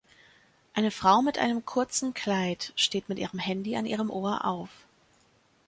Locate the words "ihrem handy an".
3.19-3.85